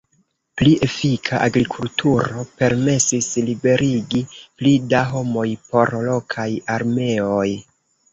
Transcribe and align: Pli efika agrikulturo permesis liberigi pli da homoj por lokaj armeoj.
Pli 0.59 0.69
efika 0.85 1.41
agrikulturo 1.47 2.45
permesis 2.61 3.27
liberigi 3.49 4.21
pli 4.61 4.73
da 4.95 5.03
homoj 5.11 5.45
por 5.67 5.93
lokaj 6.09 6.47
armeoj. 6.77 7.47